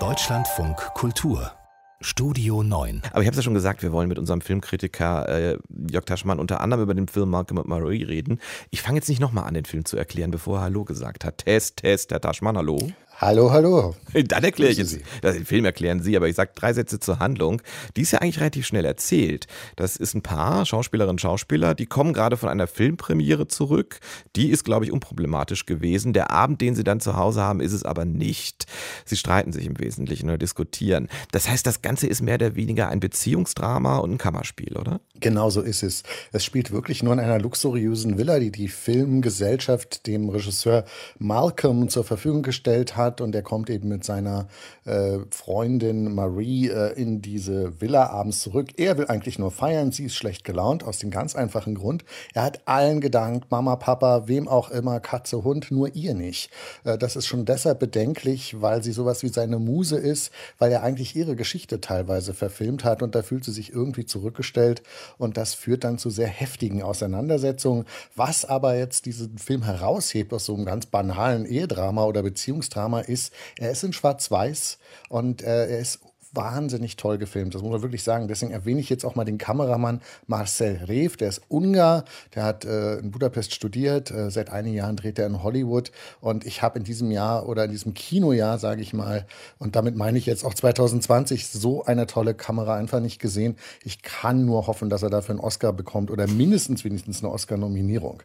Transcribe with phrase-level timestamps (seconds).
[0.00, 1.52] Deutschlandfunk Kultur
[2.00, 3.02] Studio 9.
[3.12, 6.40] Aber ich habe es ja schon gesagt, wir wollen mit unserem Filmkritiker äh, Jörg Taschmann
[6.40, 8.40] unter anderem über den Film Malcolm und Marie reden.
[8.70, 11.38] Ich fange jetzt nicht nochmal an, den Film zu erklären, bevor er Hallo gesagt hat.
[11.38, 12.78] Test, Test, Herr Taschmann, hallo.
[13.24, 13.94] Hallo, hallo.
[14.12, 17.62] Dann erkläre ich jetzt, den Film erklären Sie, aber ich sage drei Sätze zur Handlung.
[17.96, 19.46] Die ist ja eigentlich relativ schnell erzählt.
[19.76, 24.00] Das ist ein Paar, Schauspielerinnen und Schauspieler, die kommen gerade von einer Filmpremiere zurück.
[24.36, 26.12] Die ist, glaube ich, unproblematisch gewesen.
[26.12, 28.66] Der Abend, den sie dann zu Hause haben, ist es aber nicht.
[29.06, 31.08] Sie streiten sich im Wesentlichen oder diskutieren.
[31.32, 35.00] Das heißt, das Ganze ist mehr oder weniger ein Beziehungsdrama und ein Kammerspiel, oder?
[35.18, 36.02] Genau so ist es.
[36.30, 40.84] Es spielt wirklich nur in einer luxuriösen Villa, die die Filmgesellschaft dem Regisseur
[41.18, 44.48] Malcolm zur Verfügung gestellt hat hat und er kommt eben mit seiner
[44.84, 48.70] äh, Freundin Marie äh, in diese Villa abends zurück.
[48.76, 52.04] Er will eigentlich nur feiern, sie ist schlecht gelaunt aus dem ganz einfachen Grund.
[52.34, 56.50] Er hat allen gedankt, Mama, Papa, wem auch immer, Katze, Hund, nur ihr nicht.
[56.84, 60.82] Äh, das ist schon deshalb bedenklich, weil sie sowas wie seine Muse ist, weil er
[60.82, 64.82] eigentlich ihre Geschichte teilweise verfilmt hat und da fühlt sie sich irgendwie zurückgestellt
[65.18, 67.84] und das führt dann zu sehr heftigen Auseinandersetzungen.
[68.16, 73.00] Was aber jetzt diesen Film heraushebt aus so einem ganz banalen Ehedrama oder Beziehungsdrama, Drama
[73.00, 74.78] ist, er ist in Schwarz-Weiß
[75.08, 76.00] und äh, er ist
[76.34, 77.54] wahnsinnig toll gefilmt.
[77.54, 78.28] Das muss man wirklich sagen.
[78.28, 81.16] Deswegen erwähne ich jetzt auch mal den Kameramann Marcel Rev.
[81.16, 82.04] Der ist Ungar.
[82.34, 84.10] Der hat äh, in Budapest studiert.
[84.10, 85.92] Äh, seit einigen Jahren dreht er in Hollywood.
[86.20, 89.26] Und ich habe in diesem Jahr oder in diesem Kinojahr, sage ich mal,
[89.58, 93.56] und damit meine ich jetzt auch 2020, so eine tolle Kamera einfach nicht gesehen.
[93.82, 98.22] Ich kann nur hoffen, dass er dafür einen Oscar bekommt oder mindestens wenigstens eine Oscar-Nominierung.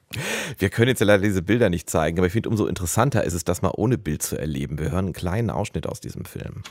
[0.57, 3.43] Wir können jetzt leider diese Bilder nicht zeigen, aber ich finde, umso interessanter ist es,
[3.43, 4.79] das mal ohne Bild zu erleben.
[4.79, 6.63] Wir hören einen kleinen Ausschnitt aus diesem Film.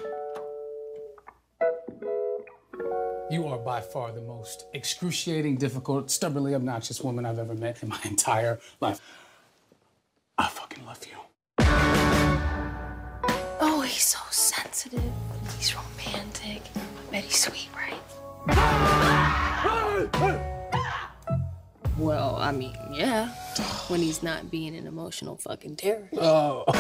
[3.31, 7.91] You are by far the most excruciating, difficult, stubbornly obnoxious woman I've ever met in
[7.91, 9.01] my entire life.
[10.39, 11.19] I fucking love you.
[13.61, 15.03] Oh, he's so sensitive.
[15.59, 16.63] He's romantic.
[16.75, 18.01] I bet he's sweet, right?
[21.99, 23.29] Well, I mean, yeah.
[23.89, 26.15] When he's not being an emotional fucking terrorist.
[26.15, 26.65] Oh.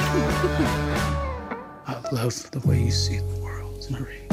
[1.86, 4.27] I love the way you see the world, Marie.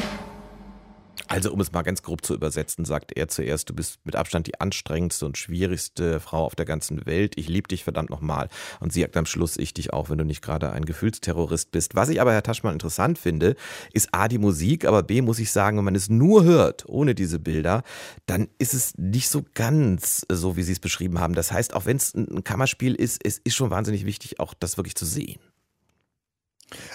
[1.36, 4.48] Also, um es mal ganz grob zu übersetzen, sagt er zuerst, du bist mit Abstand
[4.48, 7.34] die anstrengendste und schwierigste Frau auf der ganzen Welt.
[7.36, 8.48] Ich liebe dich verdammt nochmal.
[8.80, 11.94] Und sie sagt am Schluss, ich dich auch, wenn du nicht gerade ein Gefühlsterrorist bist.
[11.94, 13.58] Was ich aber, Herr Taschmann, interessant finde,
[13.92, 17.16] ist A, die Musik, aber B, muss ich sagen, wenn man es nur hört, ohne
[17.16, 17.84] diese Bilder,
[18.28, 21.34] dann ist es nicht so ganz so, wie Sie es beschrieben haben.
[21.34, 24.78] Das heißt, auch wenn es ein Kammerspiel ist, es ist schon wahnsinnig wichtig, auch das
[24.78, 25.42] wirklich zu sehen.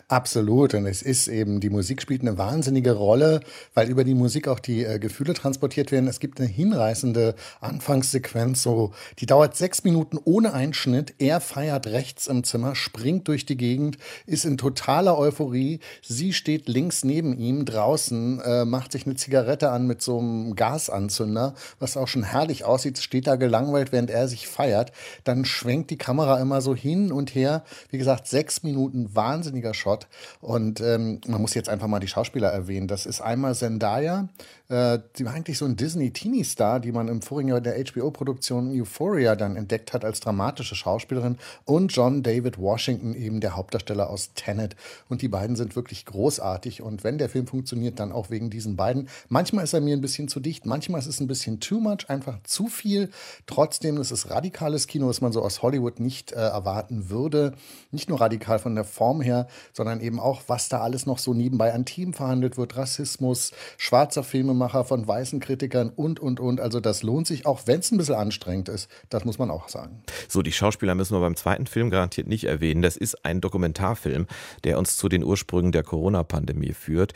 [0.08, 0.74] Absolut.
[0.74, 3.40] Und es ist eben, die Musik spielt eine wahnsinnige Rolle,
[3.74, 6.08] weil über die Musik auch die äh, Gefühle transportiert werden.
[6.08, 11.14] Es gibt eine hinreißende Anfangssequenz, so, die dauert sechs Minuten ohne Einschnitt.
[11.18, 15.78] Er feiert rechts im Zimmer, springt durch die Gegend, ist in totaler Euphorie.
[16.02, 20.56] Sie steht links neben ihm draußen, äh, macht sich eine Zigarette an mit so einem
[20.56, 24.90] Gasanzünder, was auch schon herrlich aussieht, steht da gelangweilt, während er sich feiert.
[25.22, 27.62] Dann schwenkt die Kamera immer so hin und her.
[27.90, 30.06] Wie gesagt, sechs Minuten wahnsinniger Shot.
[30.40, 32.88] Und ähm, man muss jetzt einfach mal die Schauspieler erwähnen.
[32.88, 34.28] Das ist einmal Zendaya,
[34.70, 39.34] äh, die war eigentlich so ein Disney-Teenie-Star, die man im vorigen Jahr der HBO-Produktion Euphoria
[39.34, 41.38] dann entdeckt hat als dramatische Schauspielerin.
[41.64, 44.76] Und John David Washington, eben der Hauptdarsteller aus Tenet.
[45.08, 46.82] Und die beiden sind wirklich großartig.
[46.82, 49.08] Und wenn der Film funktioniert, dann auch wegen diesen beiden.
[49.28, 52.08] Manchmal ist er mir ein bisschen zu dicht, manchmal ist es ein bisschen too much,
[52.08, 53.10] einfach zu viel.
[53.46, 57.54] Trotzdem ist es radikales Kino, was man so aus Hollywood nicht äh, erwarten würde.
[57.90, 61.34] Nicht nur radikal von der Form her, sondern eben auch, was da alles noch so
[61.34, 62.76] nebenbei an Team verhandelt wird.
[62.76, 66.60] Rassismus, schwarzer Filmemacher von weißen Kritikern und, und, und.
[66.60, 68.88] Also das lohnt sich, auch wenn es ein bisschen anstrengend ist.
[69.08, 70.02] Das muss man auch sagen.
[70.28, 72.82] So, die Schauspieler müssen wir beim zweiten Film garantiert nicht erwähnen.
[72.82, 74.26] Das ist ein Dokumentarfilm,
[74.64, 77.12] der uns zu den Ursprüngen der Corona-Pandemie führt.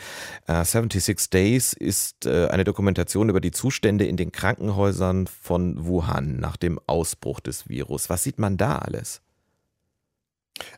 [0.48, 6.38] Uh, 76 Days ist uh, eine Dokumentation über die Zustände in den Krankenhäusern von Wuhan
[6.38, 8.10] nach dem Ausbruch des Virus.
[8.10, 9.20] Was sieht man da alles?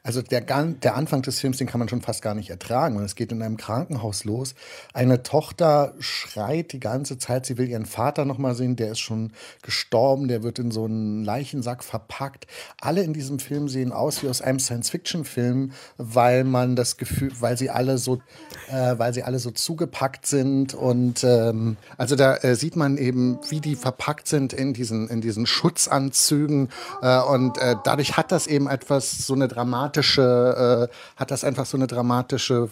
[0.02, 2.96] Also der, der Anfang des Films, den kann man schon fast gar nicht ertragen.
[2.96, 4.54] Und es geht in einem Krankenhaus los.
[4.94, 8.76] Eine Tochter schreit die ganze Zeit, sie will ihren Vater noch mal sehen.
[8.76, 9.32] Der ist schon
[9.62, 12.46] gestorben, der wird in so einen Leichensack verpackt.
[12.80, 17.58] Alle in diesem Film sehen aus wie aus einem Science-Fiction-Film, weil man das Gefühl, weil
[17.58, 18.22] sie alle so,
[18.68, 20.72] äh, weil sie alle so zugepackt sind.
[20.72, 25.20] Und ähm, also da äh, sieht man eben, wie die verpackt sind in diesen, in
[25.20, 26.70] diesen Schutzanzügen.
[27.02, 31.42] Äh, und äh, dadurch hat das eben etwas so eine dramatische dramatische, äh, hat das
[31.44, 32.68] einfach so eine dramatische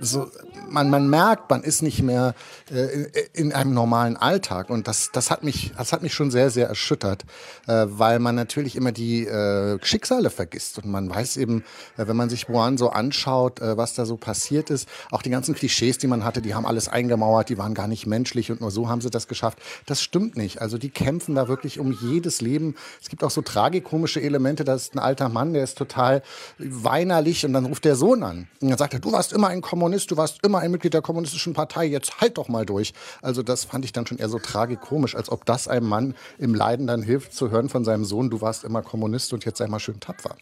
[0.00, 0.30] so,
[0.68, 2.34] man, man merkt, man ist nicht mehr
[2.70, 4.70] äh, in einem normalen Alltag.
[4.70, 7.24] Und das, das, hat mich, das hat mich schon sehr, sehr erschüttert,
[7.66, 10.78] äh, weil man natürlich immer die äh, Schicksale vergisst.
[10.78, 11.64] Und man weiß eben,
[11.96, 15.30] äh, wenn man sich Wuhan so anschaut, äh, was da so passiert ist, auch die
[15.30, 18.60] ganzen Klischees, die man hatte, die haben alles eingemauert, die waren gar nicht menschlich und
[18.60, 19.58] nur so haben sie das geschafft.
[19.86, 20.60] Das stimmt nicht.
[20.60, 22.74] Also die kämpfen da wirklich um jedes Leben.
[23.00, 24.64] Es gibt auch so tragikomische Elemente.
[24.64, 26.22] Da ist ein alter Mann, der ist total
[26.58, 28.48] weinerlich und dann ruft der Sohn an.
[28.60, 31.02] Und dann sagt er, du warst immer ein Kommunist, du warst immer ein Mitglied der
[31.02, 32.94] kommunistischen Partei, jetzt halt doch mal durch.
[33.20, 36.54] Also das fand ich dann schon eher so tragikomisch, als ob das einem Mann im
[36.54, 39.66] Leiden dann hilft zu hören von seinem Sohn, du warst immer Kommunist und jetzt sei
[39.66, 40.34] mal schön tapfer.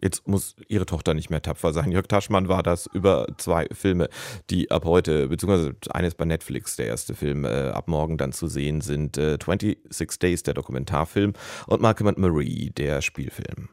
[0.00, 1.90] Jetzt muss ihre Tochter nicht mehr tapfer sein.
[1.90, 4.08] Jörg Taschmann war das über zwei Filme,
[4.50, 8.46] die ab heute, beziehungsweise eines bei Netflix, der erste Film, äh, ab morgen dann zu
[8.46, 9.18] sehen sind.
[9.18, 11.32] Äh, 26 Days, der Dokumentarfilm,
[11.66, 13.68] und Malcolm and Marie, der Spielfilm.